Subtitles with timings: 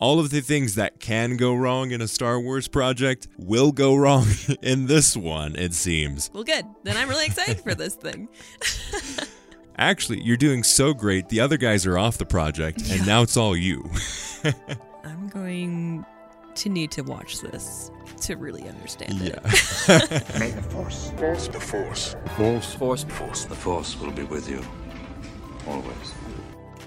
[0.00, 3.94] all of the things that can go wrong in a Star Wars project will go
[3.94, 4.26] wrong
[4.62, 6.30] in this one, it seems.
[6.32, 6.64] Well, good.
[6.82, 8.28] Then I'm really excited for this thing.
[9.78, 11.28] Actually, you're doing so great.
[11.28, 13.88] The other guys are off the project, and now it's all you.
[15.04, 16.04] I'm going
[16.56, 17.90] to need to watch this
[18.22, 19.28] to really understand it.
[19.32, 20.38] yeah.
[20.38, 21.10] May the force.
[21.16, 21.48] Force.
[21.48, 22.16] The Force.
[22.36, 22.74] Force.
[22.74, 23.04] Force.
[23.04, 23.44] Force.
[23.46, 24.62] The Force will be with you.
[25.66, 26.14] Always.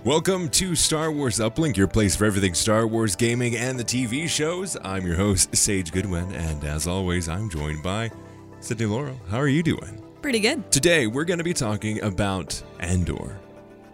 [0.06, 4.28] Welcome to Star Wars Uplink, your place for everything Star Wars gaming and the TV
[4.28, 4.76] shows.
[4.84, 8.12] I'm your host, Sage Goodwin, and as always, I'm joined by
[8.60, 9.18] Sydney Laurel.
[9.30, 10.04] How are you doing?
[10.22, 10.70] Pretty good.
[10.74, 13.40] Today, we're going to be talking about Andor.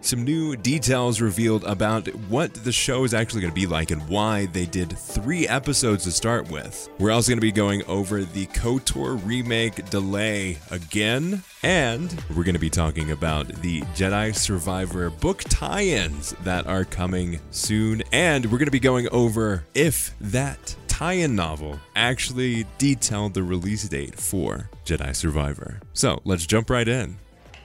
[0.02, 4.08] Some new details revealed about what the show is actually going to be like and
[4.08, 6.88] why they did three episodes to start with.
[6.98, 12.54] We're also going to be going over the KOTOR remake delay again, and we're going
[12.54, 18.46] to be talking about the Jedi Survivor book tie ins that are coming soon, and
[18.46, 23.86] we're going to be going over if that tie in novel actually detailed the release
[23.88, 25.80] date for Jedi Survivor.
[25.92, 27.18] So let's jump right in.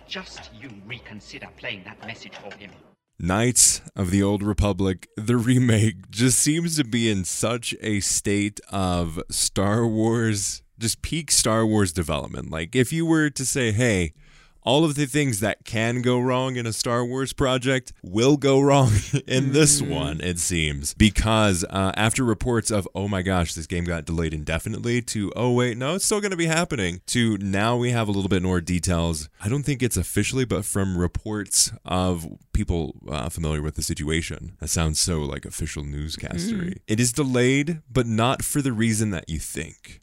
[0.07, 2.71] Just you reconsider playing that message for him.
[3.17, 8.59] Knights of the Old Republic, the remake, just seems to be in such a state
[8.69, 12.51] of Star Wars, just peak Star Wars development.
[12.51, 14.13] Like, if you were to say, hey,
[14.65, 18.59] all of the things that can go wrong in a Star Wars project will go
[18.59, 18.91] wrong
[19.27, 20.93] in this one, it seems.
[20.95, 25.51] Because uh, after reports of, oh my gosh, this game got delayed indefinitely, to, oh
[25.51, 28.41] wait, no, it's still going to be happening, to now we have a little bit
[28.41, 29.29] more details.
[29.41, 34.55] I don't think it's officially, but from reports of people uh, familiar with the situation.
[34.59, 36.81] That sounds so like official newscastery.
[36.87, 40.01] It is delayed, but not for the reason that you think.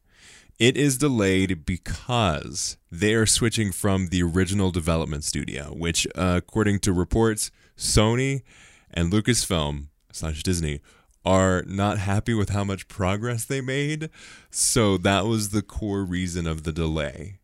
[0.62, 6.78] It is delayed because they are switching from the original development studio, which, uh, according
[6.82, 8.42] to reports, Sony
[8.88, 10.80] and Lucasfilm slash Disney
[11.24, 14.08] are not happy with how much progress they made.
[14.52, 17.40] So that was the core reason of the delay,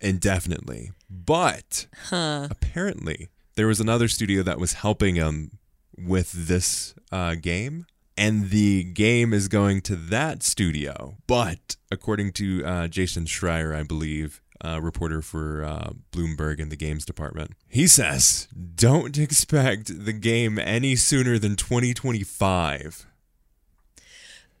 [0.00, 0.92] indefinitely.
[1.10, 5.58] But apparently, there was another studio that was helping them
[5.94, 7.84] with this uh, game
[8.16, 11.16] and the game is going to that studio.
[11.26, 16.76] But according to uh, Jason Schreier, I believe, uh, reporter for uh, Bloomberg in the
[16.76, 23.06] games department, he says, don't expect the game any sooner than 2025.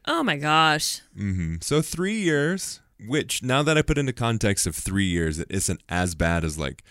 [0.06, 1.00] Oh my gosh.
[1.16, 5.48] hmm So three years, which now that I put into context of three years, it
[5.50, 6.82] isn't as bad as like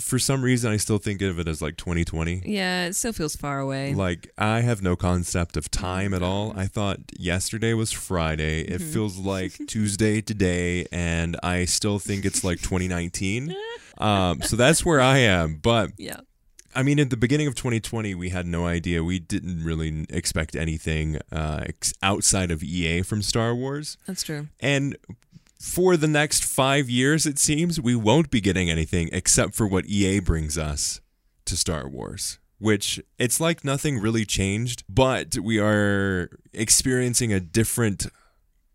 [0.00, 2.42] for some reason I still think of it as like 2020.
[2.46, 3.94] Yeah, it still feels far away.
[3.94, 6.52] Like I have no concept of time at all.
[6.56, 8.62] I thought yesterday was Friday.
[8.62, 13.54] It feels like Tuesday today, and I still think it's like 2019.
[13.96, 15.60] Um, so that's where I am.
[15.62, 16.16] But yeah.
[16.74, 19.04] I mean, at the beginning of 2020, we had no idea.
[19.04, 23.96] We didn't really expect anything uh, ex- outside of EA from Star Wars.
[24.06, 24.48] That's true.
[24.58, 24.96] And
[25.64, 29.86] for the next five years, it seems, we won't be getting anything except for what
[29.86, 31.00] EA brings us
[31.46, 32.38] to Star Wars.
[32.58, 38.06] Which it's like nothing really changed, but we are experiencing a different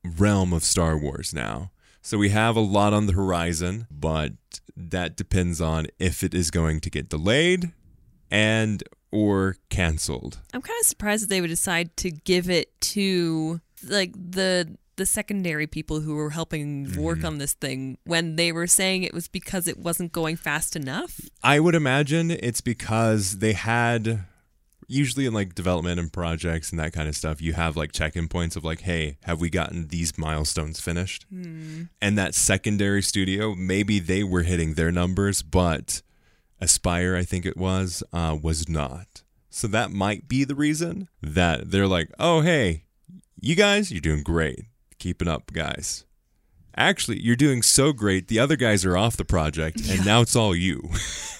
[0.03, 1.71] realm of Star Wars now.
[2.01, 4.33] So we have a lot on the horizon, but
[4.75, 7.71] that depends on if it is going to get delayed
[8.31, 10.39] and or canceled.
[10.53, 15.05] I'm kind of surprised that they would decide to give it to like the the
[15.05, 19.27] secondary people who were helping work on this thing when they were saying it was
[19.29, 21.21] because it wasn't going fast enough.
[21.41, 24.25] I would imagine it's because they had
[24.87, 28.27] usually in like development and projects and that kind of stuff, you have like check-in
[28.27, 31.25] points of like, hey, have we gotten these milestones finished?
[32.01, 36.01] And that secondary studio, maybe they were hitting their numbers, but
[36.61, 39.21] Aspyr, I think it was, uh, was not.
[39.49, 42.83] So that might be the reason that they're like, oh, hey,
[43.39, 44.65] you guys, you're doing great.
[44.99, 46.05] Keep it up, guys.
[46.75, 48.27] Actually, you're doing so great.
[48.27, 50.89] The other guys are off the project, and now it's all you.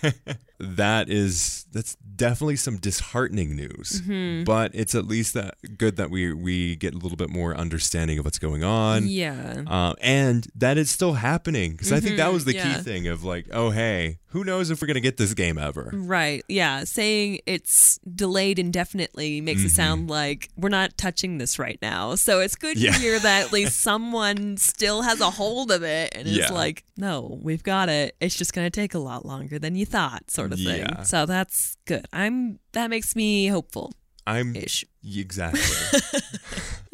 [0.60, 4.02] that is that's definitely some disheartening news.
[4.02, 4.44] Mm-hmm.
[4.44, 8.20] But it's at least that good that we we get a little bit more understanding
[8.20, 9.08] of what's going on.
[9.08, 9.64] Yeah.
[9.66, 12.76] Uh, and that it's still happening because I think that mm-hmm, was the yeah.
[12.76, 15.92] key thing of like, oh hey, who knows if we're gonna get this game ever?
[15.94, 16.44] Right.
[16.50, 16.84] Yeah.
[16.84, 19.76] Saying it's delayed indefinitely makes it mm-hmm.
[19.76, 22.16] sound like we're not touching this right now.
[22.16, 22.92] So it's good Yeah.
[22.92, 26.44] to hear that at least someone still has a hold of it and Yeah.
[26.44, 28.16] it's like, no, we've got it.
[28.20, 30.80] It's just going to take a lot longer than you thought, sort of thing.
[30.82, 31.04] Yeah.
[31.04, 32.06] So that's good.
[32.12, 33.94] I'm that makes me hopeful
[34.28, 34.86] I'm ish.
[35.04, 35.62] Exactly.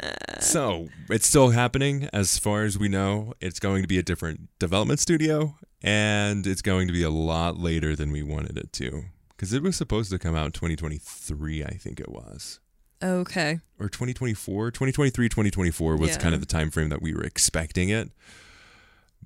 [0.40, 3.34] so it's still happening as far as we know.
[3.40, 7.58] It's going to be a different development studio and it's going to be a lot
[7.58, 9.04] later than we wanted it to.
[9.30, 12.60] Because it was supposed to come out in 2023, I think it was.
[13.02, 13.60] Okay.
[13.78, 16.16] or 2024 2023 2024 was Yeah.
[16.16, 18.10] kind of the time frame that we were expecting it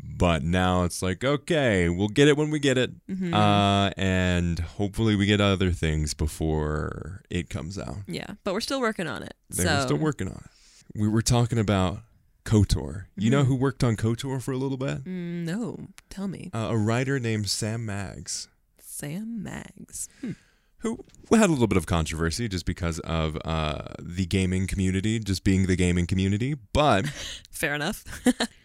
[0.02, 3.34] but now it's like okay we'll get it when we get it Mm-hmm.
[3.34, 8.80] uh, and hopefully we get other things before it comes out Yeah, but we're still
[8.80, 9.34] working on it.
[9.50, 12.00] they're still working on it we were talking about
[12.44, 13.46] kotor you know Mhm.
[13.46, 17.18] who worked on kotor for a little bit Mm, no, tell me, uh, a writer
[17.20, 18.48] named sam maggs
[18.80, 20.08] Sam Maggs.
[20.20, 20.32] Hmm.
[20.78, 25.42] who had a little bit of controversy just because of uh, the gaming community just
[25.44, 27.06] being the gaming community but
[27.50, 28.04] Fair enough.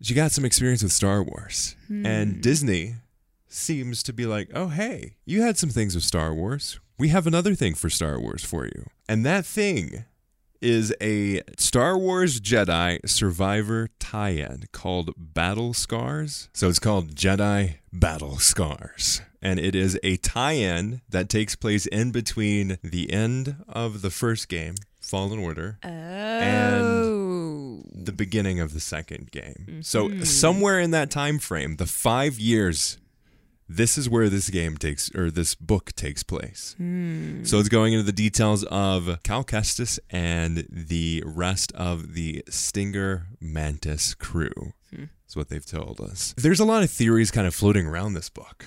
[0.00, 1.76] she got some experience with Star Wars.
[1.88, 2.04] Hmm.
[2.06, 2.96] And Disney
[3.48, 6.78] seems to be like, oh, hey, you had some things with Star Wars.
[6.98, 8.86] We have another thing for Star Wars for you.
[9.08, 10.04] And that thing
[10.62, 16.48] is a Star Wars Jedi Survivor tie in called Battle Scars.
[16.54, 19.20] So it's called Jedi Battle Scars.
[19.42, 24.10] And it is a tie in that takes place in between the end of the
[24.10, 27.25] first game, Fallen Order, Oh.
[27.92, 29.64] The beginning of the second game.
[29.66, 29.80] Mm-hmm.
[29.82, 30.22] So hmm.
[30.22, 32.98] somewhere in that time frame, the 5 years
[33.68, 36.74] this is where this game takes or this book takes place.
[36.78, 37.42] Hmm.
[37.44, 43.26] So it's going into the details of Cal Kestis and the rest of the Stinger
[43.40, 44.72] Mantis crew.
[44.94, 45.06] Hmm.
[45.24, 46.32] That's what they've told us.
[46.36, 48.66] There's a lot of theories kind of floating around this book.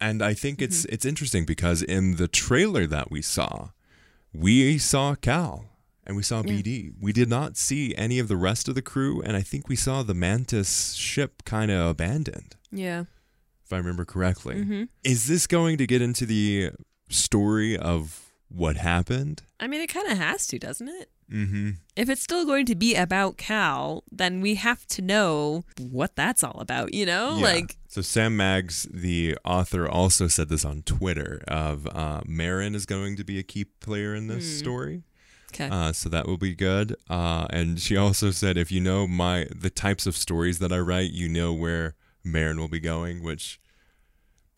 [0.00, 0.94] And I think it's mm-hmm.
[0.94, 3.70] it's interesting because in the trailer that we saw,
[4.32, 5.64] we saw Cal
[6.08, 6.92] and we saw BD.
[6.98, 9.76] We did not see any of the rest of the crew, and I think we
[9.76, 13.04] saw the Mantis ship kind of abandoned, yeah.
[13.64, 14.56] if I remember correctly.
[14.56, 14.84] Mm-hmm.
[15.04, 16.70] Is this going to get into the
[17.10, 19.42] story of what happened?
[19.60, 21.10] I mean, it kind of has to, doesn't it?
[21.30, 21.72] Mm-hmm.
[21.94, 26.42] If it's still going to be about Cal, then we have to know what that's
[26.42, 27.36] all about, you know?
[27.38, 32.86] Like, so Sam Maggs, the author, also said this on Twitter of uh, Merrin is
[32.86, 35.02] going to be a key player in this story.
[35.52, 35.68] Okay.
[35.70, 36.96] Uh, so that will be good.
[37.08, 40.78] Uh, and she also said, if you know my the types of stories that I
[40.78, 43.60] write, you know where Merrin will be going, which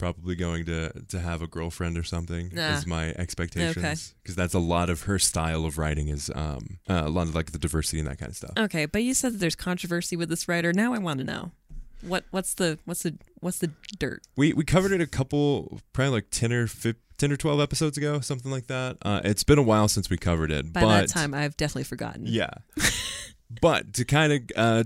[0.00, 2.70] probably going to to have a girlfriend or something nah.
[2.70, 4.34] is my expectations because okay.
[4.34, 7.52] that's a lot of her style of writing is um uh, a lot of like
[7.52, 8.52] the diversity and that kind of stuff.
[8.56, 10.72] Okay, but you said that there's controversy with this writer.
[10.72, 11.50] Now I want to know
[12.00, 14.22] what what's the what's the what's the dirt?
[14.36, 17.98] We we covered it a couple probably like ten or fifteen 10 or 12 episodes
[17.98, 18.96] ago, something like that.
[19.02, 20.72] Uh, it's been a while since we covered it.
[20.72, 22.24] By but, that time, I've definitely forgotten.
[22.26, 22.48] Yeah.
[23.60, 24.84] but to kind of uh,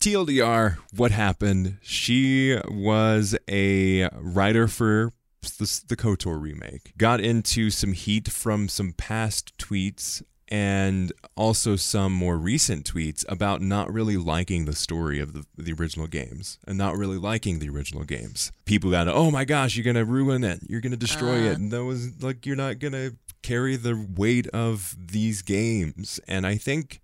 [0.00, 1.76] TLDR, what happened?
[1.82, 5.12] She was a writer for
[5.42, 6.96] the, the KOTOR remake.
[6.96, 13.60] Got into some heat from some past tweets and also some more recent tweets about
[13.60, 17.68] not really liking the story of the, the original games and not really liking the
[17.68, 18.52] original games.
[18.64, 20.60] People got, oh my gosh, you're going to ruin it.
[20.68, 21.46] You're going to destroy it.
[21.46, 21.54] Uh-huh.
[21.54, 26.20] And that was like, you're not going to carry the weight of these games.
[26.28, 27.00] And I think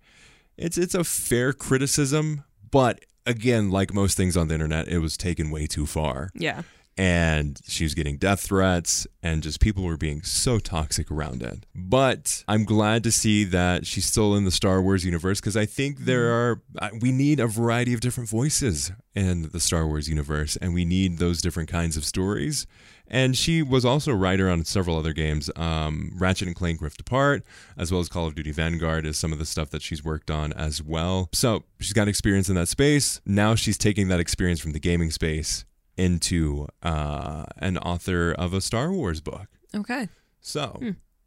[0.57, 5.17] it's it's a fair criticism, but again, like most things on the internet, it was
[5.17, 6.31] taken way too far.
[6.35, 6.63] Yeah.
[6.97, 11.65] And she was getting death threats, and just people were being so toxic around it.
[11.73, 15.65] But I'm glad to see that she's still in the Star Wars universe because I
[15.65, 16.61] think there are,
[17.01, 21.17] we need a variety of different voices in the Star Wars universe, and we need
[21.17, 22.67] those different kinds of stories.
[23.07, 25.49] And she was also a writer on several other games.
[25.55, 27.43] Um, Ratchet and Clank Rift Apart,
[27.77, 30.31] as well as Call of Duty Vanguard, is some of the stuff that she's worked
[30.31, 31.29] on as well.
[31.33, 33.21] So she's got experience in that space.
[33.25, 35.65] Now she's taking that experience from the gaming space
[35.97, 39.47] into uh, an author of a Star Wars book.
[39.75, 40.07] Okay.
[40.41, 40.79] So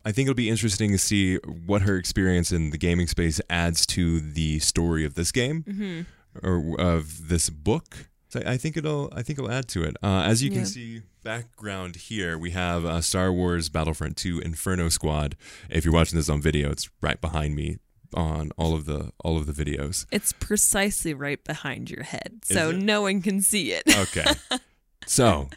[0.04, 3.86] I think it'll be interesting to see what her experience in the gaming space adds
[3.86, 6.06] to the story of this game
[6.42, 8.08] or of this book.
[8.28, 9.96] So I think it'll I think it'll add to it.
[10.02, 10.64] Uh, as you can Yeah.
[10.66, 15.36] see, background here we have uh, Star Wars Battlefront 2 Inferno Squad.
[15.70, 17.78] If you're watching this on video, it's right behind me
[18.14, 20.06] on all of the all of the videos.
[20.10, 23.82] It's precisely right behind your head, so no one can see it.
[23.88, 24.24] Okay.
[25.06, 25.48] So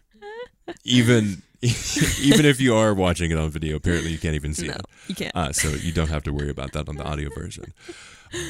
[0.86, 4.75] even even if you are watching it on video, apparently you can't even see no,
[4.75, 4.82] it.
[5.08, 5.36] you can't.
[5.36, 7.74] Uh, so you don't have to worry about that on the audio version.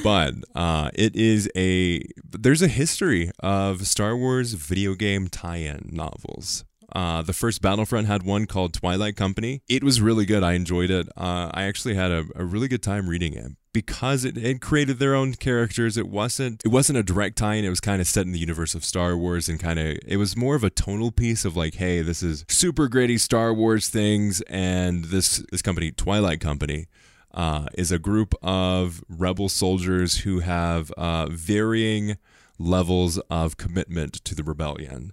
[0.04, 6.64] But uh, it is a there's a history of Star Wars video game tie-in novels.
[6.92, 9.62] Uh, the first Battlefront had one called Twilight Company.
[9.68, 10.42] It was really good.
[10.42, 11.08] I enjoyed it.
[11.16, 14.98] Uh, I actually had a, a really good time reading it because it, it created
[14.98, 15.96] their own characters.
[15.96, 17.64] It wasn't it wasn't a direct tie-in.
[17.64, 20.16] It was kind of set in the universe of Star Wars and kind of it
[20.16, 23.88] was more of a tonal piece of like, hey, this is super gritty Star Wars
[23.88, 26.86] things, and this this company Twilight Company
[27.32, 32.16] uh, is a group of rebel soldiers who have uh, varying
[32.58, 35.12] levels of commitment to the rebellion.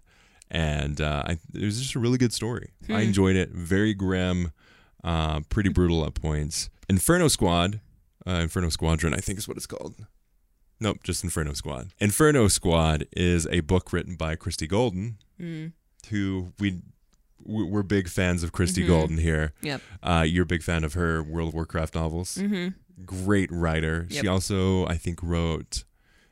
[0.49, 2.71] And uh, I, it was just a really good story.
[2.89, 3.49] I enjoyed it.
[3.49, 4.51] Very grim,
[5.03, 6.69] uh, pretty brutal at points.
[6.89, 7.81] Inferno Squad,
[8.27, 9.95] uh, Inferno Squadron, I think is what it's called.
[10.79, 11.89] Nope, just Inferno Squad.
[11.99, 15.71] Inferno Squad is a book written by Christie Golden, Mm.
[16.09, 16.81] who we
[17.45, 18.87] we- we're big fans of Christie Mhm.
[18.87, 19.53] Golden here.
[19.61, 19.81] Yep.
[20.03, 22.35] Uh, you're a big fan of her World of Warcraft novels.
[22.35, 23.03] Mm-hmm.
[23.05, 24.05] Great writer.
[24.09, 24.21] Yep.
[24.21, 25.83] She also, I think, wrote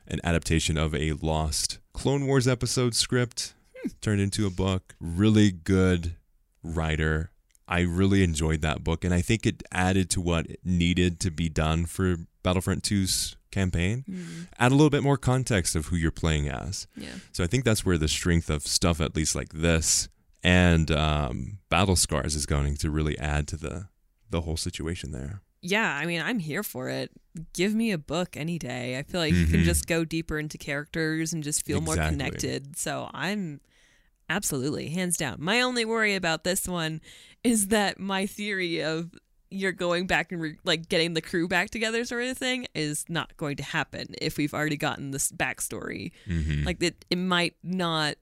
[0.08, 3.88] an adaptation of a lost Clone Wars episode script Hmm.
[4.02, 4.94] turned into a book.
[5.00, 6.16] Really good
[6.62, 7.30] writer.
[7.68, 11.48] I really enjoyed that book, and I think it added to what needed to be
[11.48, 14.04] done for Battlefront 2's campaign.
[14.08, 14.46] Mm.
[14.58, 16.86] Add a little bit more context of who you're playing as.
[16.96, 17.08] Yeah.
[17.32, 20.08] So I think that's where the strength of stuff, at least like this,
[20.44, 23.88] and um, Battle Scars is going to really add to the
[24.30, 25.40] the whole situation there.
[25.62, 27.10] Yeah, I mean, I'm here for it.
[27.52, 28.98] Give me a book any day.
[28.98, 29.64] I feel like you can Mhm.
[29.64, 32.76] just go deeper into characters and just feel more connected.
[32.76, 33.60] So I'm
[34.28, 35.36] absolutely hands down.
[35.38, 37.00] My only worry about this one
[37.44, 39.10] is that my theory of
[39.50, 43.04] you're going back and re- like getting the crew back together sort of thing is
[43.08, 46.10] not going to happen if we've already gotten this backstory.
[46.28, 46.64] Mm-hmm.
[46.64, 48.16] Like it, it might not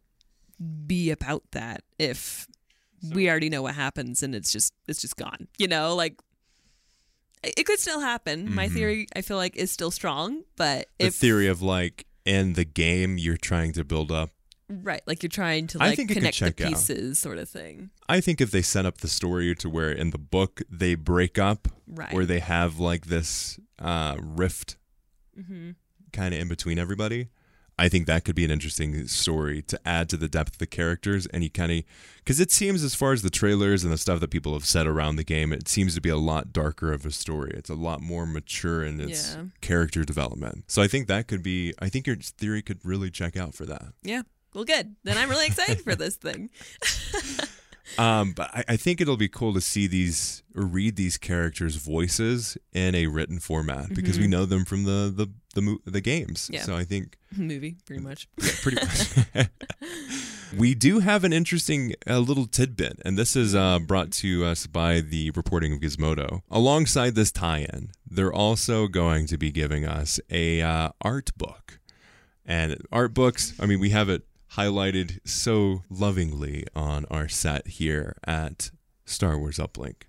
[0.87, 2.47] be about that if
[3.13, 5.49] we already know what happens and it's just it's just gone.
[5.59, 6.21] You know, like
[7.43, 8.55] it could still happen.
[8.55, 8.75] My Mhm.
[8.75, 12.65] theory, I feel like, is still strong, but the if theory of like in the
[12.65, 14.31] game you're trying to build up.
[14.83, 16.69] Right, like you're trying to I like think connect the check out.
[16.71, 17.91] pieces, sort of thing.
[18.09, 21.39] I think if they set up the story to where in the book they break
[21.39, 22.13] up, Right.
[22.15, 24.77] or they have like this uh, rift
[25.35, 25.73] hmm
[26.13, 27.29] kind of in between everybody.
[27.77, 30.67] I think that could be an interesting story to add to the depth of the
[30.67, 31.27] characters.
[31.27, 31.83] And you kind of,
[32.19, 34.87] because it seems, as far as the trailers and the stuff that people have said
[34.87, 37.51] around the game, it seems to be a lot darker of a story.
[37.53, 39.47] It's a lot more mature in its Yeah.
[39.61, 40.67] character development.
[40.69, 43.67] So I think that could be, I think your theory could really check out for
[43.67, 43.87] that.
[44.05, 44.23] Yeah.
[44.55, 44.95] Well, good.
[45.03, 46.51] Then I'm really excited for this thing.
[47.99, 51.77] Um, but I, I think it'll be cool to see these or read these characters'
[51.77, 56.01] voices in a written format because we know them from the the the, mo- the
[56.01, 56.45] games.
[56.45, 56.55] Mm-hmm.
[56.55, 56.63] Yeah.
[56.63, 58.27] So I think Movie, pretty much.
[58.63, 59.49] pretty much.
[60.57, 64.67] we do have an interesting uh, little tidbit, and this is uh, brought to us
[64.67, 66.43] by the reporting of Gizmodo.
[66.51, 71.79] Alongside this tie-in, they're also going to be giving us a uh, art book,
[72.45, 73.53] and art books.
[73.61, 74.23] I mean, we have it
[74.57, 78.71] highlighted so lovingly on our set here at
[79.05, 80.03] Star Wars Uplink.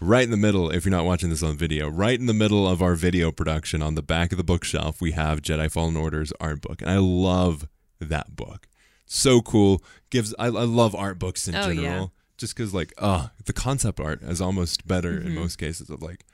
[0.00, 2.66] Right in the middle, if you're not watching this on video, right in the middle
[2.68, 6.32] of our video production on the back of the bookshelf, we have Jedi Fallen Order's
[6.40, 6.82] art book.
[6.82, 7.68] And I love
[8.00, 8.66] that book.
[9.06, 9.82] So cool.
[10.10, 11.82] Gives I, I love art books in Oh, general.
[11.82, 12.06] yeah.
[12.36, 15.28] Just because like, uh, the concept art is almost better Mm-hmm.
[15.28, 16.24] in most cases of like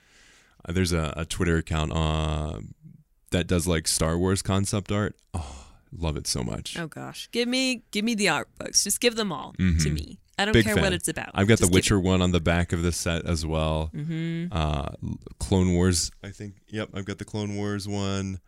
[0.67, 2.61] uh, there's a, a Twitter account uh,
[3.31, 5.15] that does like Star Wars concept art.
[5.35, 5.60] Oh,
[5.97, 6.79] love it so much.
[6.79, 8.85] Oh gosh, give me give me the art books.
[8.85, 9.93] Just give them all to Mhm.
[9.93, 10.19] me.
[10.39, 10.85] I don't Big care fan.
[10.85, 11.31] what it's about.
[11.35, 13.91] I've got Just the Witcher one on the back of the set as well.
[13.95, 14.47] Mm-hmm.
[14.51, 14.89] Uh,
[15.39, 16.55] Clone Wars, I think.
[16.69, 18.41] Yep, I've got the Clone Wars one.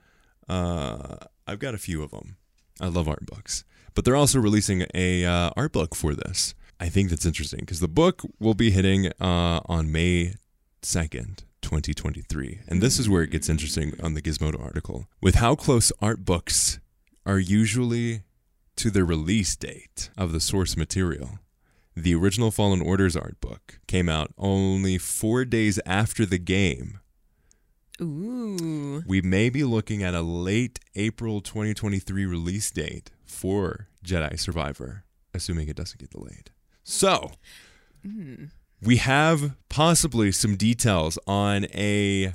[0.49, 2.37] Uh, I've got a few of them.
[2.81, 6.55] I love art books, but they're also releasing a uh, art book for this.
[6.81, 10.35] I think that's interesting because the book will be hitting uh, on May
[10.83, 11.45] second.
[11.63, 12.59] 2023.
[12.67, 15.07] And this is where it gets interesting on the Gizmodo article.
[15.23, 16.81] With how close art books
[17.25, 18.23] are usually
[18.77, 21.39] to the release date of the source material,
[21.95, 27.01] the original Fallen Orders art book came out only four days after the game.
[28.01, 29.03] Ooh.
[29.07, 35.69] We may be looking at a late April 2023 release date for Jedi Survivor, assuming
[35.69, 36.51] it doesn't get delayed.
[36.83, 37.33] So,
[38.03, 38.47] hmm.
[38.81, 42.35] we have possibly some details on a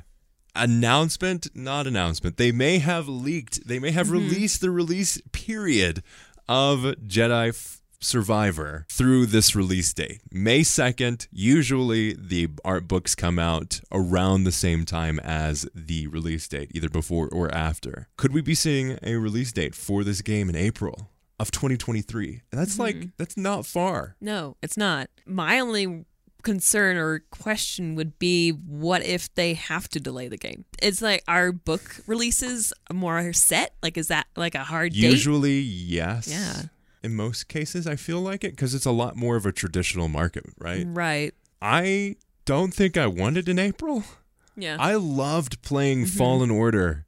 [0.54, 2.36] announcement, not announcement.
[2.36, 4.28] They may have leaked, they may have mm-hmm.
[4.28, 6.02] released the release period
[6.48, 10.20] of Jedi F- Survivor through this release date.
[10.30, 16.46] May 2nd, usually the art books come out around the same time as the release
[16.46, 18.08] date, either before or after.
[18.16, 22.42] Could we be seeing a release date for this game in April of 2023?
[22.52, 23.08] And that's like, mm-hmm.
[23.16, 24.14] that's not far.
[24.20, 25.10] No, it's not.
[25.26, 26.04] My only
[26.48, 30.64] concern or question would be what if they have to delay the game?
[30.80, 33.74] It's like our book releases more set?
[33.82, 35.02] Like is that like a hard date?
[35.02, 36.26] Usually, yes.
[36.26, 36.62] Yeah.
[37.02, 40.08] In most cases, I feel like it because it's a lot more of a traditional
[40.08, 40.86] market, right?
[40.88, 41.34] Right.
[41.60, 44.04] I don't think I wanted in April.
[44.56, 44.78] Yeah.
[44.80, 47.04] I loved playing Fallen Order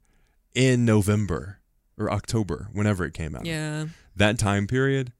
[0.53, 1.57] in November
[1.97, 3.47] or October, whenever it came out.
[3.47, 3.85] yeah.
[4.15, 5.13] That time period,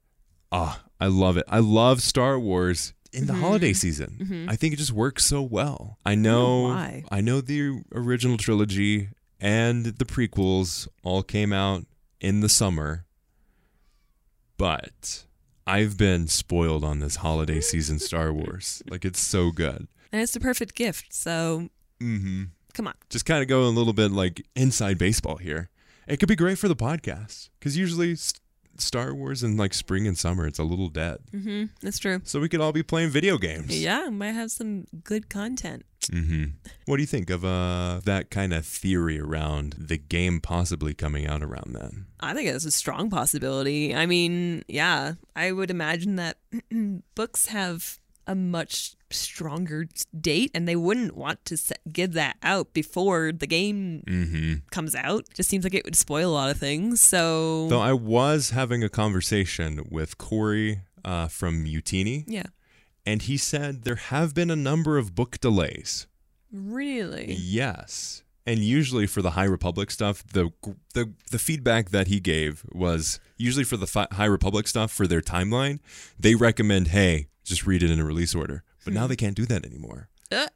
[0.52, 1.44] ah, I love it.
[1.48, 4.46] I love Star Wars in the holiday season.
[4.48, 5.98] I think it just works so well.
[6.04, 7.04] I know why.
[7.10, 9.08] I know the original trilogy
[9.40, 11.84] and the prequels all came out
[12.20, 13.04] in the summer.
[14.56, 15.24] But
[15.66, 18.82] I've been spoiled on this holiday season Star Wars.
[18.90, 19.88] Like it's so good.
[20.12, 21.12] And it's the perfect gift.
[21.14, 21.68] So
[22.00, 22.44] Mm-hmm.
[22.74, 22.94] Come on.
[23.10, 25.68] Just kind of go a little bit like inside baseball here.
[26.08, 28.16] It could be great for the podcast because usually
[28.82, 31.18] Star Wars in like spring and summer, it's a little dead.
[31.32, 31.64] Mm-hmm.
[31.80, 32.20] That's true.
[32.24, 33.78] So we could all be playing video games.
[33.82, 35.84] Yeah, might have some good content.
[36.10, 36.44] Mm-hmm.
[36.86, 41.26] What do you think of uh, that kind of theory around the game possibly coming
[41.26, 42.06] out around then?
[42.20, 43.94] I think it's a strong possibility.
[43.94, 46.38] I mean, yeah, I would imagine that
[47.14, 49.86] books have a much stronger
[50.18, 51.56] date and they wouldn't want to
[51.92, 54.54] give that out before the game Mm-hmm.
[54.70, 55.24] comes out.
[55.34, 57.00] Just seems like it would spoil a lot of things.
[57.00, 62.44] So, Though I was having a conversation with Corey uh, from Utini yeah.
[63.04, 66.06] and he said there have been a number of book delays.
[66.52, 67.34] Really?
[67.38, 68.22] Yes.
[68.46, 70.50] And usually for the High Republic stuff, the
[70.94, 75.06] the the feedback that he gave was usually for the fi- High Republic stuff for
[75.06, 75.78] their timeline,
[76.18, 79.46] they recommend, "Hey, just read it in a release order." But now they can't do
[79.46, 80.48] that anymore Uh,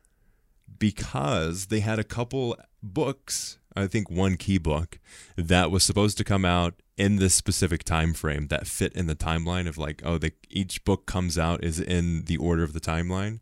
[0.78, 4.99] because they had a couple books, I think one key book
[5.37, 9.14] that was supposed to come out in this specific time frame that fit in the
[9.14, 12.81] timeline of like, oh, the each book comes out is in the order of the
[12.81, 13.40] timeline.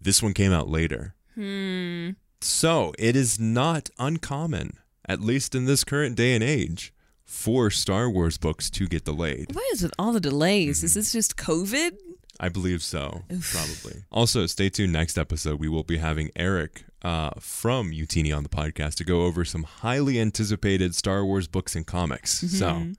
[0.00, 1.14] This one came out later.
[1.34, 2.10] hmm.
[2.42, 8.08] So it is not uncommon, at least in this current day and age, for Star
[8.08, 9.54] Wars books to get delayed.
[9.54, 10.78] What is with all the delays?
[10.78, 10.86] Mm-hmm.
[10.86, 11.98] Is this just COVID?
[12.42, 14.02] I believe so, probably.
[14.10, 15.60] Also, stay tuned next episode.
[15.60, 19.64] We will be having Eric uh, from Utini on the podcast to go over some
[19.64, 22.30] highly anticipated Star Wars books and comics.
[22.58, 22.92] So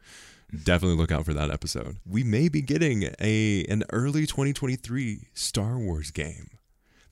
[0.63, 1.98] definitely look out for that episode.
[2.05, 6.50] We may be getting a an early 2023 Star Wars game.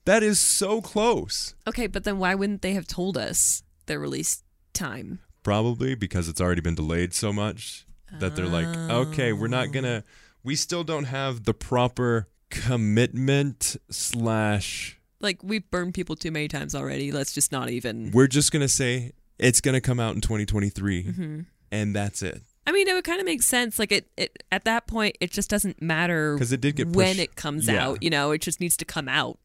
[0.06, 1.56] That is so close.
[1.68, 4.44] Okay, but then why wouldn't they have told us their release
[4.74, 5.20] time?
[5.44, 7.86] Probably because it's already been delayed so much
[8.20, 10.04] that they're like, okay, we're not gonna.
[10.44, 15.00] We still don't have the proper commitment slash.
[15.20, 17.12] Like we've burned people too many times already.
[17.12, 18.12] Let's just not even.
[18.12, 21.40] We're just gonna say it's gonna come out in 2023, Mm-hmm.
[21.72, 22.42] and that's it.
[22.66, 23.80] I mean, it would kind of make sense.
[23.80, 27.08] Like it, it at that point, it just doesn't matter 'Cause it did get when
[27.10, 27.86] pushed- it comes yeah.
[27.88, 28.04] out.
[28.04, 29.40] You know, it just needs to come out.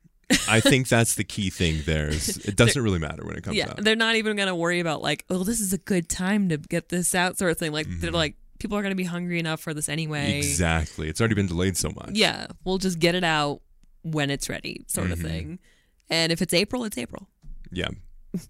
[0.48, 1.82] I think that's the key thing.
[1.84, 3.82] There is it doesn't really matter when it comes yeah, out.
[3.82, 6.88] they're not even gonna worry about like, oh, this is a good time to get
[6.88, 7.72] this out, sort of thing.
[7.72, 10.38] Like they're like, people are gonna be hungry enough for this anyway.
[10.38, 11.10] Exactly.
[11.10, 12.12] It's already been delayed so much.
[12.12, 13.60] Yeah, we'll just get it out
[14.00, 15.12] when it's ready, sort Mm-hmm.
[15.12, 15.58] of thing.
[16.08, 17.28] And if it's April, it's April.
[17.70, 17.88] Yeah.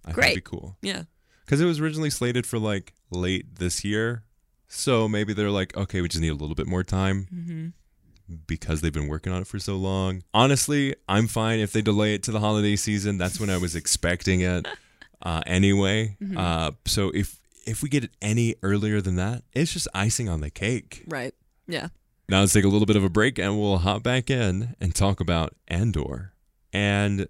[0.07, 0.23] I Great.
[0.27, 0.77] That'd be cool.
[0.83, 1.03] Yeah.
[1.45, 4.23] Because it was originally slated for like late this year.
[4.69, 8.35] So maybe they're like, okay, we just need a little bit more time Mm-hmm.
[8.47, 10.23] because they've been working on it for so long.
[10.33, 13.19] Honestly, I'm fine if they delay it to the holiday season.
[13.19, 14.67] That's when I was expecting it
[15.23, 16.17] uh, anyway.
[16.23, 16.39] Mm-hmm.
[16.39, 20.41] Uh, so if if we get it any earlier than that, it's just icing on
[20.41, 21.05] the cake.
[21.07, 21.35] Right.
[21.67, 21.89] Yeah.
[22.29, 24.95] Now let's take a little bit of a break and we'll hop back in and
[24.95, 26.33] talk about Andor.
[26.73, 27.29] And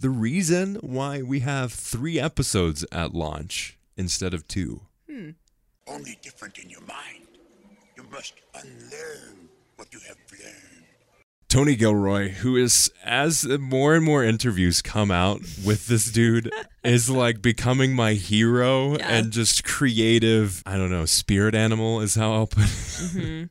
[0.00, 4.82] the reason why we have three episodes at launch instead of two.
[5.10, 5.30] Hmm.
[5.86, 7.26] Only different in your mind.
[7.96, 10.73] You must unlearn what you have learned.
[11.54, 16.50] Tony Gilroy, who is, as more and more interviews come out with this dude,
[16.84, 19.08] is like becoming my hero Yeah.
[19.08, 22.64] and just creative, I don't know, spirit animal is how I'll put
[23.14, 23.50] it.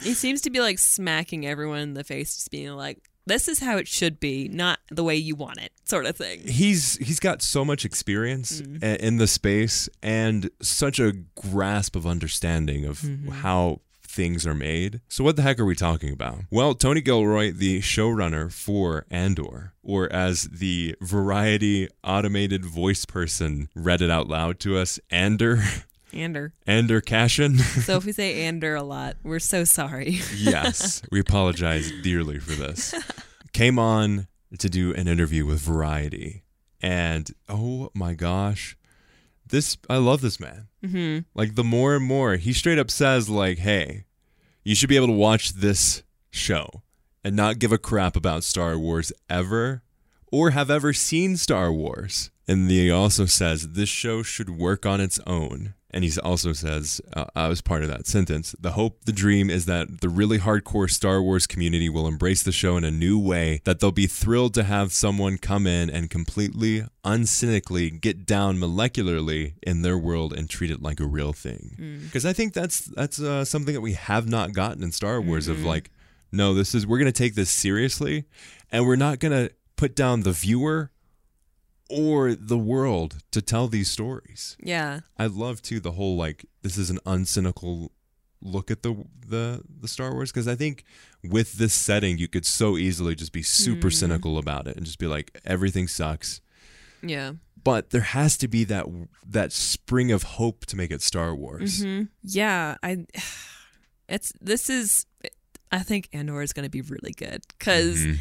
[0.00, 3.60] He seems to be like smacking everyone in the face, just being like, "This is
[3.60, 6.40] how it should be, not the way you want it," sort of thing.
[6.46, 8.82] he's he's got so much experience Mm-hmm.
[9.04, 13.30] in the space and such a grasp of understanding of Mm-hmm.
[13.30, 13.80] how
[14.14, 15.00] things are made.
[15.08, 16.40] So what the heck are we talking about?
[16.50, 24.00] Well, Tony Gilroy, the showrunner for Andor, or as the variety automated voice person read
[24.00, 25.62] it out loud to us, Ander
[26.12, 26.52] Ander.
[26.66, 27.58] Ander Cashin.
[27.58, 30.20] So if we say Ander a lot, we're so sorry.
[30.36, 32.94] yes, we apologize dearly for this.
[33.52, 36.44] Came on to do an interview with Variety,
[36.80, 38.76] and oh my gosh,
[39.46, 40.68] this I love this man.
[40.84, 41.20] Mm-hmm.
[41.34, 44.04] Like the more and more he straight up says, like, "Hey,
[44.64, 46.82] you should be able to watch this show
[47.22, 49.82] and not give a crap about Star Wars ever,
[50.30, 55.00] or have ever seen Star Wars." And he also says this show should work on
[55.00, 55.74] its own.
[55.90, 58.56] And he also says, uh, I was part of that sentence.
[58.58, 62.50] The hope, the dream is that the really hardcore Star Wars community will embrace the
[62.50, 66.10] show in a new way, that they'll be thrilled to have someone come in and
[66.10, 71.76] completely, uncynically get down molecularly in their world and treat it like a real thing.
[72.06, 75.46] Because I think that's that's uh, something that we have not gotten in Star Wars
[75.46, 75.92] of like,
[76.32, 78.24] no, this is we're gonna take this seriously,
[78.72, 80.90] and we're not gonna put down the viewer
[81.90, 84.56] or the world to tell these stories.
[84.62, 85.00] yeah.
[85.18, 87.90] I love too the whole like this is an uncynical
[88.40, 88.94] look at the
[89.26, 90.84] the the Star Wars because I think
[91.22, 94.98] with this setting you could so easily just be super cynical about it and just
[94.98, 96.40] be like everything sucks.
[97.02, 97.32] Yeah.
[97.62, 98.86] but there has to be that
[99.26, 101.82] that spring of hope to make it Star Wars.
[101.84, 102.04] Mm-hmm.
[102.22, 103.06] Yeah, I.
[104.06, 105.06] It's this is.
[105.72, 108.14] I think Andor is going to be really good because Mm-hmm.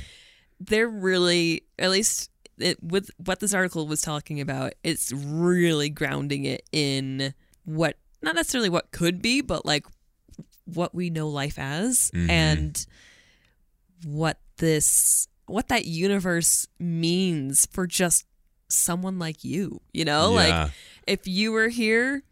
[0.61, 4.73] they're really at least it, with what this article was talking about.
[4.83, 7.33] It's really grounding it in
[7.65, 9.85] what not necessarily what could be, but like
[10.65, 12.29] what we know life as Mhm.
[12.29, 12.85] and
[14.05, 18.25] what this what that universe means for just
[18.69, 19.81] someone like you.
[19.91, 20.63] You know, Yeah.
[20.63, 20.71] like
[21.05, 22.23] if you were here,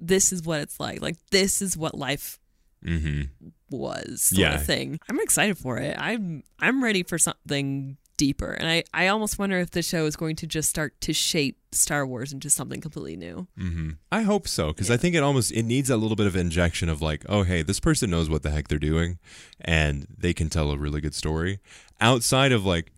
[0.00, 1.02] this is what it's like.
[1.02, 2.38] Like this is what life
[2.82, 3.22] hmm
[3.70, 4.54] was sort Yeah.
[4.54, 4.98] of thing.
[5.08, 5.94] I'm excited for it.
[5.98, 8.52] I'm I'm ready for something deeper.
[8.52, 11.56] And I, I almost wonder if the show is going to just start to shape
[11.72, 13.48] Star Wars into something completely new.
[13.56, 16.36] hmm I hope so because I think it almost it needs a little bit of
[16.36, 19.18] injection of like, oh hey, this person knows what the heck they're doing,
[19.58, 21.60] and they can tell a really good story
[21.98, 22.92] outside of like.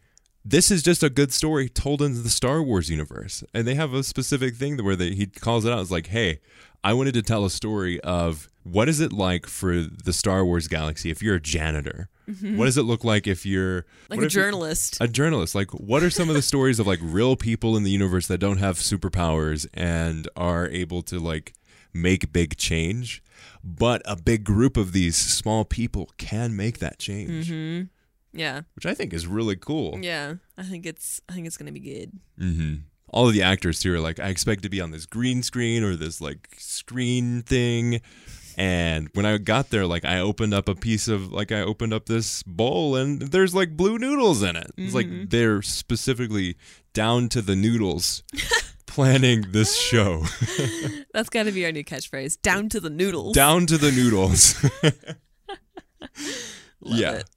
[0.44, 3.94] This is just a good story told into the Star Wars universe, and they have
[3.94, 5.78] a specific thing where they, he calls it out.
[5.78, 6.40] It's like, "Hey,
[6.82, 10.66] I wanted to tell a story of what is it like for the Star Wars
[10.66, 12.08] galaxy if you're a janitor.
[12.26, 14.14] What does it look like if you're Mm-hmm.
[14.14, 14.98] Like a journalist.
[15.00, 17.90] a journalist like what are some of the stories of like real people in the
[17.90, 21.54] universe that don't have superpowers and are able to like
[21.94, 23.22] make big change
[23.64, 27.84] but a big group of these small people can make that change Mm-hmm.
[28.38, 28.62] yeah.
[28.74, 30.34] which i think is really cool Yeah.
[30.56, 32.12] I think it's I think it's gonna be good.
[32.38, 32.74] hmm
[33.08, 35.82] all of the actors too are like i expect to be on this green screen
[35.84, 38.00] or this like screen thing
[38.56, 41.92] and when i got there like i opened up a piece of like i opened
[41.92, 45.24] up this bowl and there's like blue noodles in it it's like mm-hmm.
[45.28, 46.56] they're specifically
[46.92, 48.22] down to the noodles
[48.86, 50.22] planning this show
[51.14, 52.40] That's gotta be our new catchphrase.
[52.40, 53.34] Down to the noodles.
[53.34, 54.54] down to the noodles
[56.80, 57.30] yeah it.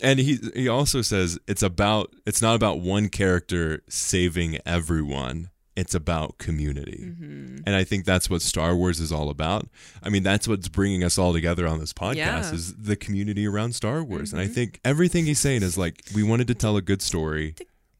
[0.00, 5.94] and he he also says it's about it's not about one character saving everyone it's
[5.94, 7.56] about community Mm-hmm.
[7.66, 9.66] and i think that's what star wars is all about
[10.02, 12.40] i mean that's what's bringing us all together on this podcast Yeah.
[12.40, 12.54] Mm-hmm.
[12.54, 16.22] is the community around star wars and i think everything he's saying is like we
[16.22, 17.54] wanted to tell a good story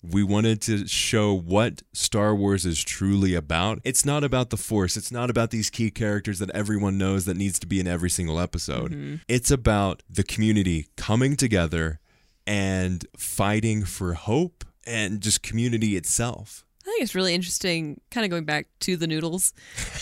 [0.05, 3.79] we wanted to show what Star Wars is truly about.
[3.85, 4.97] It's not about the Force.
[4.97, 8.11] It's not about these key characters that everyone knows that needs to be in every
[8.11, 8.91] single episode.
[8.91, 9.15] Mm-hmm.
[9.29, 12.01] It's about the community coming together
[12.49, 16.65] and fighting for hope and just community itself.
[16.83, 19.53] I think it's really interesting, kind of going back to the noodles,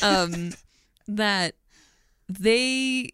[0.02, 0.52] um,
[1.08, 1.54] that
[2.28, 3.10] they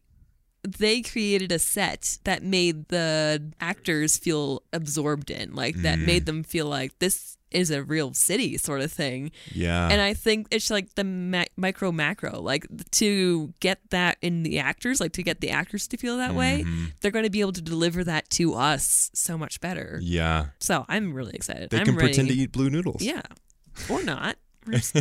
[0.62, 6.42] they created a set that made the actors feel absorbed in, like that made them
[6.42, 9.30] feel like this is a real city sort of thing.
[9.52, 9.88] Yeah.
[9.88, 14.58] And I think it's like the ma- micro macro, like to get that in the
[14.58, 16.64] actors, like to get the actors to feel that way,
[17.00, 20.00] they're going to be able to deliver that to us so much better.
[20.02, 20.46] yeah.
[20.58, 21.70] So I'm really excited.
[21.70, 22.08] They I'm can ready.
[22.08, 23.02] pretend to eat blue noodles.
[23.02, 23.22] Yeah.
[23.88, 24.36] Or not.
[24.70, 24.96] Just-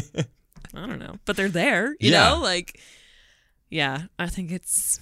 [0.74, 1.18] I don't know.
[1.26, 2.30] But they're there, you Yeah.
[2.30, 2.40] know?
[2.42, 2.80] Like
[3.70, 5.00] yeah, I think it's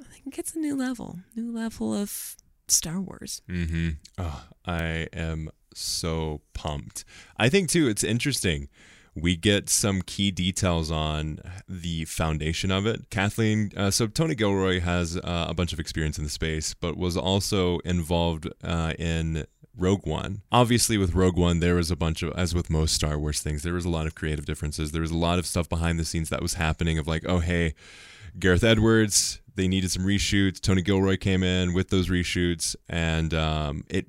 [0.00, 1.18] I think it's a new level.
[1.34, 2.36] New level of
[2.68, 3.42] Star Wars.
[3.48, 3.90] Mm-hmm.
[4.18, 7.04] Oh, I am so pumped.
[7.36, 8.68] I think too, it's interesting.
[9.16, 13.10] We get some key details on the foundation of it.
[13.10, 16.96] Kathleen, uh, so Tony Gilroy has uh, a bunch of experience in the space, but
[16.96, 20.42] was also involved uh, in Rogue One.
[20.52, 23.62] Obviously, with Rogue One, there was a bunch of, as with most Star Wars things,
[23.62, 24.92] there was a lot of creative differences.
[24.92, 27.40] There was a lot of stuff behind the scenes that was happening of like, oh,
[27.40, 27.74] hey,
[28.38, 30.60] Gareth Edwards, they needed some reshoots.
[30.60, 34.06] Tony Gilroy came in with those reshoots, and um, it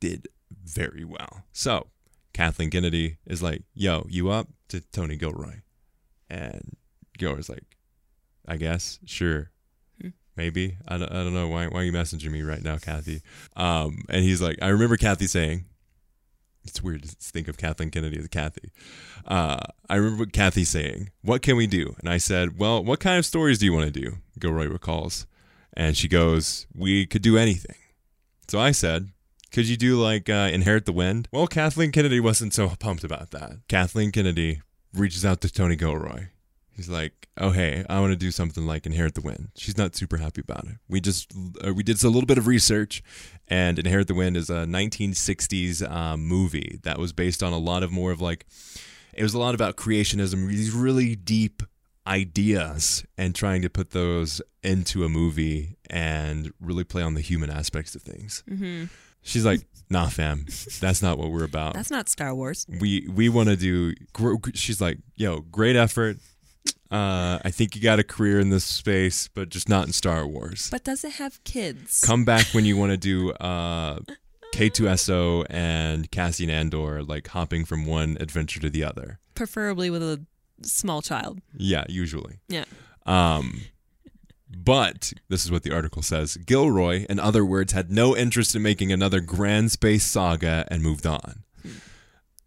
[0.00, 0.28] did
[0.64, 1.44] very well.
[1.52, 1.86] So
[2.32, 5.60] Kathleen Kennedy is like, "Yo, you up?" to Tony Gilroy,
[6.28, 6.76] and
[7.16, 7.76] Gilroy's like,
[8.46, 9.51] "I guess, sure."
[10.36, 13.20] Maybe I don't, I don't know why why are you messaging me right now, Kathy?
[13.56, 15.66] Um, and he's like, I remember Kathy saying,
[16.64, 18.70] it's weird to think of Kathleen Kennedy as Kathy.
[19.26, 23.18] Uh, I remember Kathy saying, "What can we do?" And I said, "Well, what kind
[23.18, 25.26] of stories do you want to do?" Gilroy recalls,
[25.74, 27.76] and she goes, "We could do anything."
[28.48, 29.10] So I said,
[29.50, 33.30] "Could you do like uh, Inherit the Wind?" Well, Kathleen Kennedy wasn't so pumped about
[33.32, 33.58] that.
[33.68, 34.62] Kathleen Kennedy
[34.94, 36.28] reaches out to Tony Gilroy.
[36.82, 39.94] He's like, "Oh hey, I want to do something like Inherit the Wind." She's not
[39.94, 40.78] super happy about it.
[40.88, 41.32] We just
[41.64, 43.04] uh, we did a little bit of research,
[43.46, 47.84] and Inherit the Wind is a 1960s um, movie that was based on a lot
[47.84, 48.46] of more of like
[49.12, 51.62] it was a lot about creationism, these really deep
[52.04, 57.48] ideas, and trying to put those into a movie and really play on the human
[57.48, 58.42] aspects of things.
[58.50, 58.86] Mm-hmm.
[59.22, 60.46] She's like, "Nah, fam,
[60.80, 62.66] that's not what we're about." That's not Star Wars.
[62.80, 63.94] we we want to do
[64.54, 66.16] she's like yo great effort
[66.90, 70.26] uh i think you got a career in this space but just not in star
[70.26, 72.00] wars But does it have kids?
[72.00, 74.00] come back when you want to do uh
[74.54, 79.18] K2SO and Cassian Andor like hopping from one adventure to the other.
[79.34, 80.26] Preferably with a
[80.60, 81.40] small child.
[81.56, 82.40] Yeah, usually.
[82.48, 82.64] Yeah.
[83.06, 83.62] Um,
[84.54, 88.60] but this is what the article says Gilroy, in other words, had no interest in
[88.60, 91.44] making another grand space saga and moved on.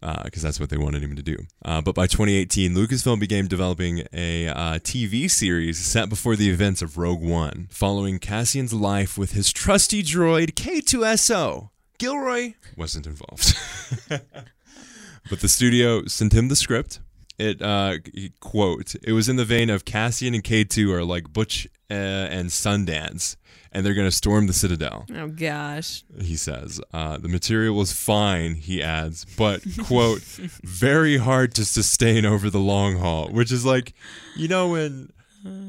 [0.00, 1.36] Because that's what they wanted him to do.
[1.64, 6.82] Uh, but by 2018, Lucasfilm began developing a uh, TV series set before the events
[6.82, 11.70] of Rogue One, following Cassian's life with his trusty droid K2SO.
[11.98, 13.54] Gilroy wasn't involved.
[14.08, 17.00] but the studio sent him the script.
[17.38, 17.98] It uh,
[18.40, 21.94] quote: "It was in the vein of Cassian and K two are like Butch uh,
[21.94, 23.36] and Sundance,
[23.72, 26.04] and they're going to storm the Citadel." Oh gosh.
[26.20, 28.54] He says uh, the material was fine.
[28.54, 30.20] He adds, but quote,
[30.64, 33.28] very hard to sustain over the long haul.
[33.28, 33.94] Which is like,
[34.36, 35.10] you know, when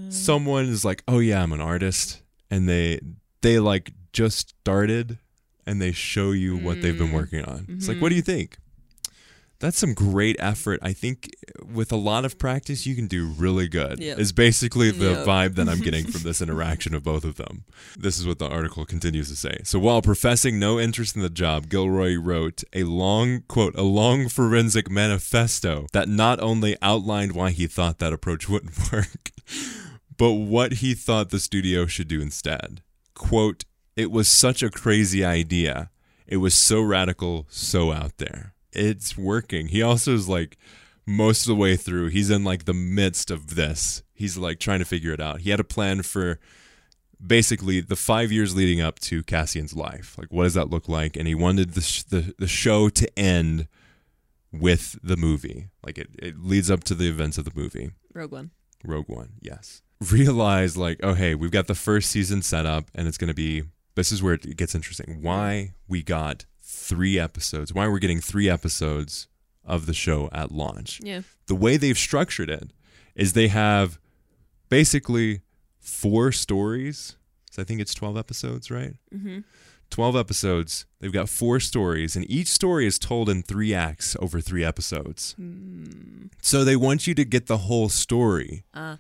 [0.10, 3.00] someone is like, "Oh yeah, I'm an artist," and they
[3.42, 5.20] they like just started,
[5.66, 7.66] and they show you what they've been working on.
[7.70, 8.58] It's like, what do you think?
[9.60, 10.80] That's some great effort.
[10.84, 11.30] I think
[11.66, 14.00] with a lot of practice, you can do really good.
[14.00, 14.20] Yep.
[14.20, 15.26] Is basically the Yep.
[15.26, 17.64] vibe that I'm getting from this interaction of both of them.
[17.98, 19.58] This is what the article continues to say.
[19.64, 24.30] So while professing no interest in the job, Gilroy wrote a long quote, a long
[24.30, 29.32] forensic manifesto that not only outlined why he thought that approach wouldn't work,
[30.18, 32.82] but what he thought the studio should do instead.
[33.16, 33.64] Quote,
[33.96, 35.90] it was such a crazy idea.
[36.28, 38.54] It was so radical, so out there.
[38.78, 39.68] It's working.
[39.70, 40.58] He also is like
[41.06, 44.04] most of the way through, he's in like the midst of this.
[44.14, 45.42] He's like trying to figure it out.
[45.42, 46.40] He had a plan for
[47.26, 50.18] basically the five years leading up to Cassian's life.
[50.18, 51.16] Like, what does that look like?
[51.16, 53.68] And he wanted the, sh- the, the show to end
[54.52, 55.70] with the movie.
[55.84, 57.92] Like, it, it leads up to the events of the movie.
[58.14, 58.52] Rogue One.
[58.84, 59.82] Rogue One, yes.
[60.12, 63.64] Realize like, oh hey, we've got the first season set up and it's gonna be
[63.96, 65.20] this is where it gets interesting.
[65.22, 66.46] Why we got
[66.78, 69.28] three episodes, why we're getting three episodes
[69.66, 71.00] of the show at launch.
[71.04, 71.22] Yeah.
[71.48, 72.72] The way they've structured it
[73.16, 74.00] is they have
[74.70, 75.42] basically
[75.80, 77.18] four stories.
[77.52, 78.94] So I think it's twelve episodes, right?
[79.14, 79.40] Mm-hmm.
[79.90, 80.86] 12 episodes.
[81.00, 85.34] They've got four stories, and each story is told in three acts over three episodes.
[86.42, 88.98] So they want you to get the whole story Uh.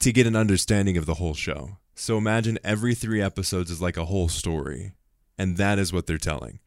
[0.00, 1.76] to get an understanding of the whole show.
[1.94, 4.92] So imagine every three episodes is like a whole story,
[5.38, 6.58] and that is what they're telling.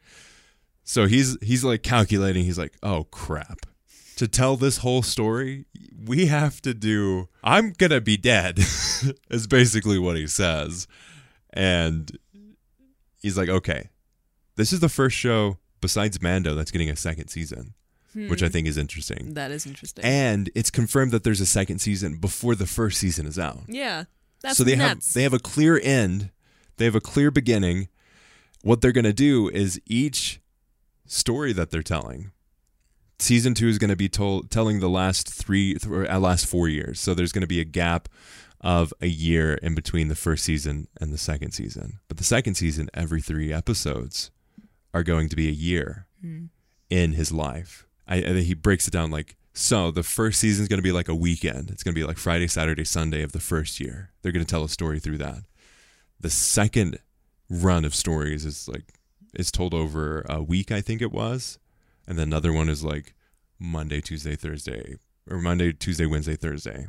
[0.83, 2.45] So he's he's like calculating.
[2.45, 3.65] He's like, oh crap.
[4.17, 5.65] To tell this whole story,
[6.05, 7.27] we have to do.
[7.43, 8.59] I'm gonna be dead,
[9.29, 10.87] is basically what he says,
[11.51, 12.17] and
[13.21, 13.89] he's like, okay,
[14.55, 17.73] this is the first show besides Mando that's getting a second season,
[18.13, 18.51] which I hmm.
[18.51, 19.33] think is interesting.
[19.33, 20.05] That is interesting.
[20.05, 23.63] And it's confirmed that there's a second season before the first season is out.
[23.67, 24.05] yeah.
[24.41, 25.07] That's so they nuts.
[25.07, 26.29] have they have a clear end,
[26.77, 27.87] they have a clear beginning.
[28.65, 30.41] What they're going to do is each
[31.05, 32.31] story that they're telling.
[33.19, 36.47] Season 2 is going to be told telling the last 3 th- or uh, last
[36.47, 36.99] 4 years.
[36.99, 38.09] So there's going to be a gap
[38.59, 41.99] of a year in between the first season and the second season.
[42.07, 44.31] But the second season every 3 episodes
[44.95, 46.07] are going to be a year
[46.89, 47.85] in his life.
[48.07, 49.91] I, I he breaks it down like so.
[49.91, 51.69] The first season is going to be like a weekend.
[51.69, 54.09] It's going to be like Friday, Saturday, Sunday of the first year.
[54.23, 55.43] They're going to tell a story through that.
[56.19, 56.97] The second
[57.49, 58.93] run of stories is like
[59.35, 61.59] is told over a week, I think it was,
[62.07, 63.13] and then another one is like
[63.59, 64.95] Monday, Tuesday, Thursday,
[65.29, 66.87] or Monday, Tuesday, Wednesday, Thursday,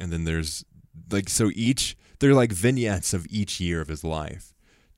[0.00, 0.64] and then there's
[1.10, 4.54] like so each they're like vignettes of each year of his life,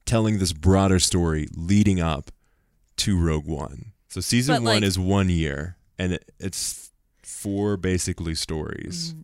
[0.07, 2.31] telling this broader story leading up
[2.99, 3.93] to Rogue One.
[4.09, 6.91] So season But, one like- is one year, and it, it's
[7.23, 9.15] four basically stories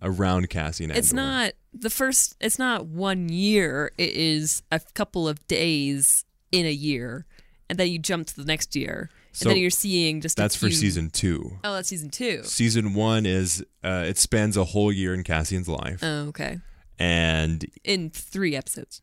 [0.00, 0.90] around Cassian.
[0.90, 0.96] Mm.
[0.96, 2.36] It's not the first.
[2.40, 3.92] It's not one year.
[3.98, 7.26] It is a couple of days in a year,
[7.70, 10.38] and then you jump to the next year, So and then you're seeing just.
[10.38, 11.58] a That's for season two.
[11.64, 12.42] Oh, that's season two.
[12.44, 16.58] Season one is uh, it spans a whole year in Cassian's life, Oh, okay.
[16.98, 19.00] and, In three episodes.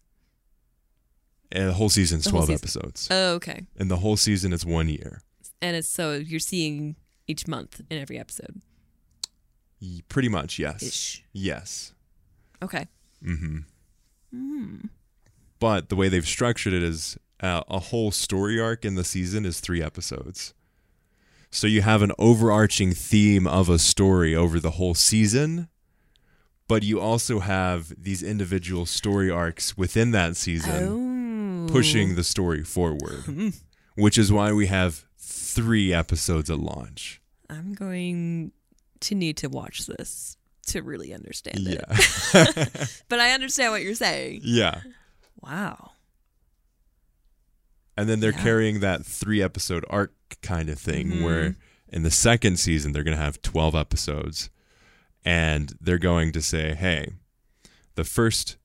[1.51, 2.81] and the whole season's The whole twelve season.
[2.81, 3.65] episodes, Oh, okay.
[3.77, 5.21] and the whole season is one year.
[5.61, 6.95] And it's so you're seeing
[7.27, 8.61] each month in every episode.
[10.09, 11.23] Pretty much, yes, Ish.
[11.33, 11.93] yes.
[12.61, 12.87] Okay.
[13.23, 13.59] Mm-hmm.
[15.59, 19.45] But the way they've structured it is uh, a whole story arc in the season
[19.45, 20.53] is three episodes.
[21.51, 25.67] So you have an overarching theme of a story over the whole season,
[26.67, 31.71] but you also have these individual story arcs within that season Oh.
[31.71, 33.23] pushing the story forward,
[33.95, 37.19] which is why we have three episodes at launch.
[37.49, 38.51] I'm going
[38.99, 40.37] to need to watch this
[40.69, 41.83] to really understand it.
[41.87, 42.75] Yeah.
[43.09, 44.41] But I understand what you're saying.
[44.43, 44.81] yeah.
[45.41, 45.91] Wow.
[47.97, 48.43] And then they're Yeah.
[48.43, 51.23] carrying that three episode arc kind of thing Mm-hmm.
[51.23, 51.55] where
[51.87, 54.49] in the second season they're going to have 12 episodes
[55.25, 57.11] and they're going to say, "Hey,
[57.95, 58.55] the first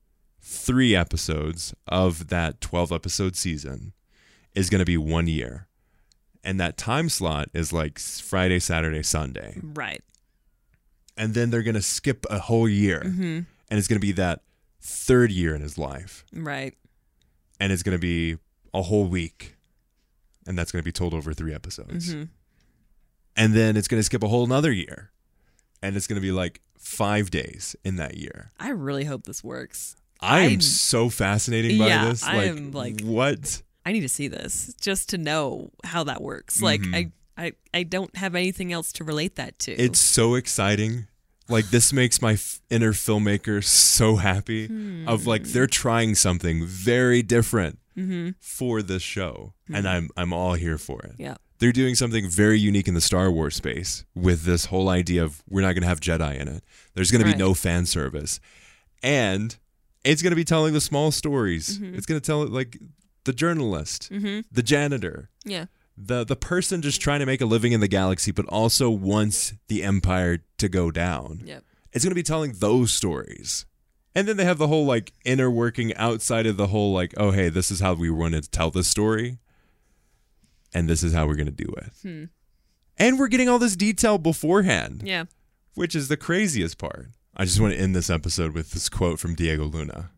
[0.41, 3.91] 3 episodes of that 12 episode season
[4.53, 5.67] is going to be 1 year."
[6.43, 9.59] And that time slot is like Friday, Saturday, Sunday.
[9.61, 10.01] Right.
[11.17, 13.01] And then they're going to skip a whole year.
[13.05, 13.23] Mm-hmm.
[13.23, 14.41] And it's going to be that
[14.81, 16.25] third year in his life.
[16.33, 16.73] Right.
[17.59, 18.37] and it's going to be
[18.73, 19.55] a whole week
[20.45, 22.23] and that's going to be told over three episodes hmm
[23.37, 25.11] and then it's going to skip a whole another year
[25.81, 29.43] and it's going to be like five days in that year I really hope this
[29.43, 29.95] works.
[30.21, 34.01] i am I'm- so fascinated by Yeah, this I like, am, like- what I need
[34.01, 36.61] to see this just to know how that works.
[36.61, 36.95] Like Mm-hmm.
[36.95, 39.71] I, I I don't have anything else to relate that to.
[39.73, 41.07] it's so exciting
[41.47, 45.07] like this makes my f- inner filmmaker so happy hmm.
[45.07, 48.31] of like they're trying something very different mm-hmm.
[48.39, 49.87] for this show and mm-hmm.
[49.87, 51.35] i'm i'm all here for it yeah.
[51.59, 55.43] they're doing something very unique in the Star Wars space with this whole idea of
[55.49, 56.63] we're not going to have Jedi in it.
[56.93, 58.39] There's going to be no fan service.
[59.01, 59.55] And
[60.03, 61.79] it's going to be telling the small stories.
[61.79, 61.95] Mm-hmm.
[61.95, 62.77] It's going to tell it like
[63.25, 64.41] the journalist, mm-hmm.
[64.51, 65.65] the janitor, Yeah.
[65.97, 69.53] The the person just trying to make a living in the galaxy but also wants
[69.67, 71.41] the empire to go down.
[71.45, 71.63] Yep.
[71.93, 73.65] It's going to be telling those stories.
[74.13, 77.31] And then they have the whole like inner working outside of the whole like, oh
[77.31, 79.37] hey, this is how we want to tell this story,
[80.73, 81.91] and this is how we're gonna do it.
[82.01, 82.23] Hmm.
[82.97, 85.25] And we're getting all this detail beforehand, Yeah.
[85.73, 87.07] which is the craziest part.
[87.35, 90.11] I just want to end this episode with this quote from Diego Luna.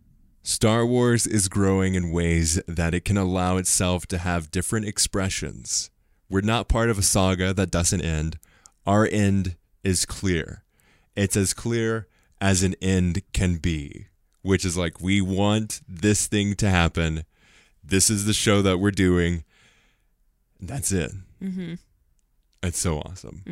[0.48, 5.90] Star Wars is growing in ways that it can allow itself to have different expressions.
[6.30, 8.40] We're not part of a saga that doesn't end.
[8.86, 10.64] Our end is clear.
[11.18, 12.08] It's as clear
[12.40, 14.06] as an end can be,
[14.42, 17.26] which is like, we want this thing to happen.
[17.84, 19.44] This is the show that we're doing.
[20.62, 21.12] And that's it.
[21.44, 21.74] Mm-hmm.
[22.64, 23.44] It's so awesome.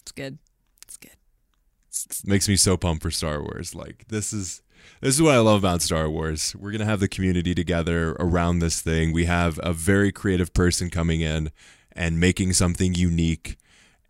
[0.00, 0.38] It's good.
[0.82, 2.24] It's good.
[2.26, 3.76] makes me so pumped for Star Wars.
[3.76, 4.62] Like this is
[5.00, 6.54] this is what I love about Star Wars.
[6.58, 9.12] We're gonna have the community together around this thing.
[9.12, 11.50] We have a very creative person coming in
[11.92, 13.56] and making something unique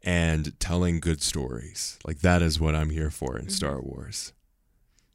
[0.02, 1.98] and telling good stories.
[2.06, 4.32] Like that is what I'm here for in Star Wars.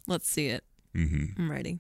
[0.08, 0.64] Let's see it.
[0.96, 1.42] Mm-hmm.
[1.42, 1.80] I'm writing.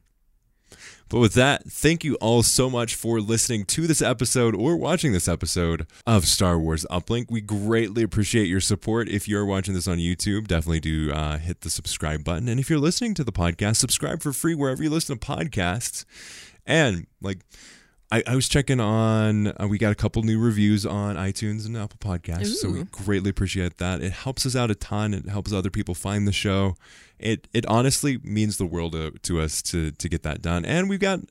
[1.09, 5.11] But with that, thank you all so much for listening to this episode or watching
[5.11, 7.29] this episode of Star Wars Uplink.
[7.29, 9.07] We greatly appreciate your support.
[9.09, 12.47] If you're watching this on YouTube, definitely do uh, hit the subscribe button.
[12.47, 16.05] And if you're listening to the podcast, subscribe for free wherever you listen to podcasts.
[16.65, 17.39] And like,
[18.11, 21.75] I, I was checking on, uh, we got a couple new reviews on iTunes and
[21.75, 22.55] Apple Podcasts.
[22.57, 24.01] So we greatly appreciate that.
[24.01, 25.15] It helps us out a ton.
[25.15, 26.75] It helps other people find the show.
[27.23, 30.65] It it honestly means the world to, to us to to get that done.
[30.65, 31.21] And we've got,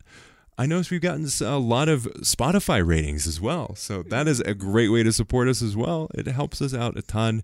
[0.56, 3.74] I noticed we've gotten a lot of Spotify ratings as well.
[3.74, 6.10] So that is a great way to support us as well.
[6.14, 7.42] It helps us out a ton.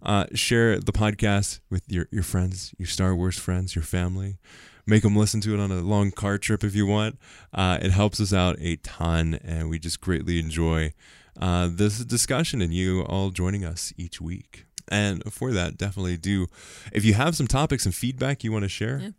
[0.00, 4.38] Uh, share the podcast with your your friends, your Star Wars friends, your family.
[4.86, 7.18] Make them listen to it on a long car trip if you want.
[7.52, 10.94] Uh, it helps us out a ton, and we just greatly enjoy
[11.38, 14.67] uh, this discussion and you all joining us each week.
[14.90, 16.46] And for that, definitely do.
[16.92, 19.10] If you have some topics and feedback you want to share, Yeah.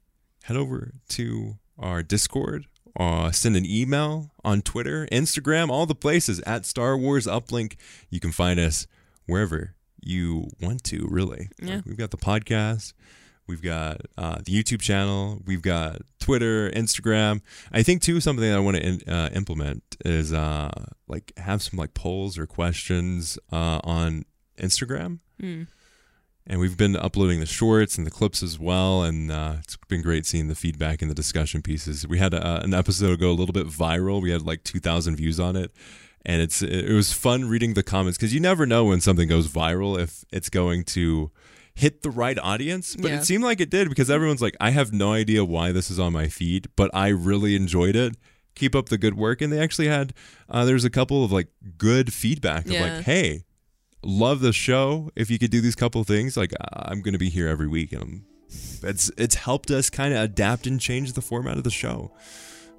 [0.44, 6.40] head over to our Discord or send an email on Twitter, Instagram, all the places
[6.42, 7.76] at Star Wars Uplink.
[8.10, 8.88] You can find us
[9.26, 11.50] wherever you want to, really.
[11.62, 11.76] Yeah.
[11.78, 12.94] Like, we've got the podcast.
[13.48, 15.42] We've got uh, the YouTube channel.
[15.46, 17.42] We've got Twitter, Instagram.
[17.72, 20.70] I think too something that I want to in, uh, implement is uh,
[21.08, 24.26] like have some like polls or questions uh, on
[24.60, 25.20] Instagram.
[26.48, 30.02] And we've been uploading the shorts and the clips as well, and uh, it's been
[30.02, 32.08] great seeing the feedback and the discussion pieces.
[32.08, 34.20] We had a, an episode go a little bit viral.
[34.22, 35.72] We had like two thousand views on it,
[36.26, 39.48] and it's it was fun reading the comments because you never know when something goes
[39.48, 41.30] viral if it's going to
[41.76, 42.96] hit the right audience.
[42.96, 43.18] But Yeah.
[43.20, 46.00] it seemed like it did because everyone's like, I have no idea why this is
[46.00, 48.16] on my feed, but I really enjoyed it.
[48.56, 50.14] Keep up the good work, and they actually had
[50.50, 53.44] uh, there's a couple of like good feedback of like, hey,
[54.04, 55.12] love the show.
[55.16, 57.92] If you could do these couple things, like I'm going to be here every week,
[57.92, 58.26] and I'm,
[58.84, 62.12] it's it's helped us kind of adapt and change the format of the show.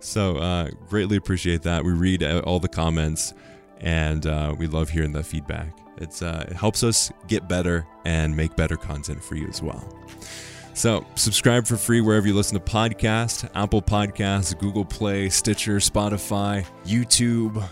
[0.00, 1.84] So uh, greatly appreciate that.
[1.84, 3.34] We read uh, all the comments,
[3.78, 5.78] and uh, we love hearing the feedback.
[5.98, 9.86] It's uh, it helps us get better and make better content for you as well.
[10.72, 16.64] So subscribe for free wherever you listen to podcasts, Apple Podcasts, Google Play, Stitcher, Spotify,
[16.86, 17.62] YouTube,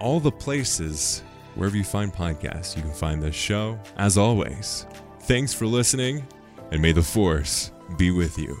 [0.00, 1.22] all the places
[1.56, 3.78] wherever you find podcasts, you can find this show.
[3.96, 4.86] As always,
[5.20, 6.26] thanks for listening,
[6.70, 8.56] and may the force be with you.